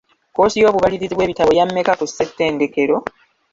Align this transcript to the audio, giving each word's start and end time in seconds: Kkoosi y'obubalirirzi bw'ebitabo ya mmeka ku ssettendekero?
Kkoosi 0.29 0.57
y'obubalirirzi 0.61 1.15
bw'ebitabo 1.15 1.51
ya 1.57 1.65
mmeka 1.67 1.93
ku 1.99 2.05
ssettendekero? 2.09 2.97